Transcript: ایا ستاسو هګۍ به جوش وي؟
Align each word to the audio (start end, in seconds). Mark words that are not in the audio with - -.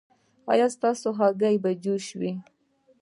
ایا 0.51 0.67
ستاسو 0.75 1.09
هګۍ 1.19 1.55
به 1.63 1.71
جوش 1.83 2.05
وي؟ 2.19 2.31